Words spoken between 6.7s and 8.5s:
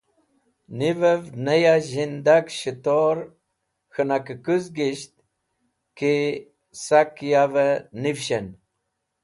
sak yavẽ nivishẽn.